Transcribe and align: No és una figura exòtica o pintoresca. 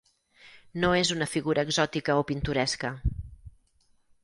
No 0.83 0.89
és 0.99 1.11
una 1.15 1.27
figura 1.33 1.67
exòtica 1.69 2.17
o 2.23 2.25
pintoresca. 2.33 2.95